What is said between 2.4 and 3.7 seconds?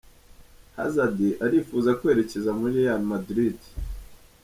muri Real Madrid.